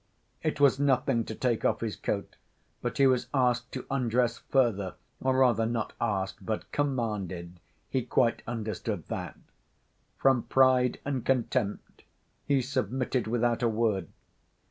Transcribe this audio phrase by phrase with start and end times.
[0.41, 2.35] It was nothing to take off his coat,
[2.81, 8.41] but he was asked to undress further, or rather not asked but "commanded," he quite
[8.47, 9.37] understood that.
[10.17, 12.03] From pride and contempt
[12.47, 14.07] he submitted without a word.